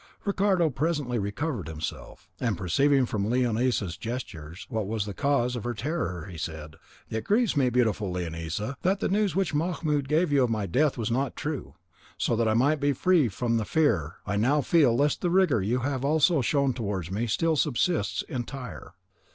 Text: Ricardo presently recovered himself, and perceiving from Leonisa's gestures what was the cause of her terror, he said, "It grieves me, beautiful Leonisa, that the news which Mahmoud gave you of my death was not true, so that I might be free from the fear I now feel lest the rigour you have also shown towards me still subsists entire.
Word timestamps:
Ricardo 0.25 0.71
presently 0.71 1.19
recovered 1.19 1.67
himself, 1.67 2.27
and 2.39 2.57
perceiving 2.57 3.05
from 3.05 3.29
Leonisa's 3.29 3.97
gestures 3.97 4.65
what 4.67 4.87
was 4.87 5.05
the 5.05 5.13
cause 5.13 5.55
of 5.55 5.63
her 5.63 5.75
terror, 5.75 6.25
he 6.25 6.39
said, 6.39 6.77
"It 7.11 7.23
grieves 7.23 7.55
me, 7.55 7.69
beautiful 7.69 8.11
Leonisa, 8.11 8.77
that 8.81 8.99
the 8.99 9.09
news 9.09 9.35
which 9.35 9.53
Mahmoud 9.53 10.09
gave 10.09 10.31
you 10.31 10.43
of 10.45 10.49
my 10.49 10.65
death 10.65 10.97
was 10.97 11.11
not 11.11 11.35
true, 11.35 11.75
so 12.17 12.35
that 12.35 12.47
I 12.47 12.55
might 12.55 12.79
be 12.79 12.93
free 12.93 13.27
from 13.29 13.57
the 13.57 13.63
fear 13.63 14.15
I 14.25 14.37
now 14.37 14.61
feel 14.61 14.95
lest 14.97 15.21
the 15.21 15.29
rigour 15.29 15.61
you 15.61 15.81
have 15.81 16.03
also 16.03 16.41
shown 16.41 16.73
towards 16.73 17.11
me 17.11 17.27
still 17.27 17.55
subsists 17.55 18.23
entire. 18.23 18.93